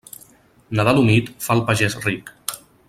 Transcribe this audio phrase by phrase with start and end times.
[0.79, 2.35] Nadal humit fa el pagès ric.